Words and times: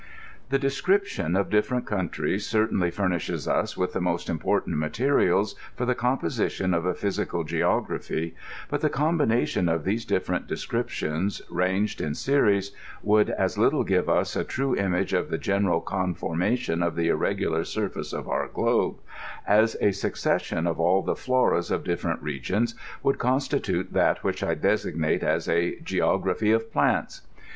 The 0.49 0.57
description 0.57 1.35
of 1.35 1.51
different 1.51 1.85
countries 1.85 2.47
certainly 2.47 2.89
furnishes 2.89 3.47
us 3.47 3.77
with 3.77 3.93
the 3.93 4.01
most 4.01 4.29
important 4.31 4.77
materials 4.79 5.53
for 5.75 5.85
the 5.85 5.93
composition 5.93 6.73
of 6.73 6.87
a 6.87 6.95
physical 6.95 7.43
geography; 7.43 8.33
but 8.67 8.81
the 8.81 8.89
combination 8.89 9.69
of 9.69 9.83
these 9.83 10.03
different 10.03 10.47
descriptions, 10.47 11.43
ranged 11.51 12.01
in 12.01 12.15
series, 12.15 12.71
would 13.03 13.29
as 13.29 13.59
little 13.59 13.83
give 13.83 14.09
us 14.09 14.35
a 14.35 14.43
true 14.43 14.75
image 14.75 15.13
of 15.13 15.29
the 15.29 15.37
general 15.37 15.81
conformation 15.81 16.81
of 16.81 16.95
the 16.95 17.09
irregular 17.09 17.63
surface 17.63 18.11
of 18.11 18.27
our 18.27 18.47
globe, 18.47 18.95
as 19.45 19.77
a 19.81 19.91
succession 19.91 20.65
of 20.65 20.79
all 20.79 21.03
the 21.03 21.13
floras 21.15 21.69
of 21.69 21.83
di^rent 21.83 22.17
regions 22.23 22.73
would 23.03 23.19
constitute 23.19 23.93
that 23.93 24.23
which 24.23 24.41
I 24.43 24.55
designate 24.55 25.21
as 25.21 25.45
^Geography 25.45 26.55
of 26.55 26.73
Plants. 26.73 27.21